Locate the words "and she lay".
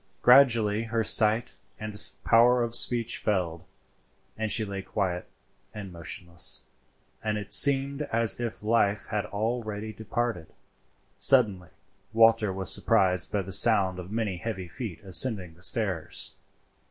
4.35-4.81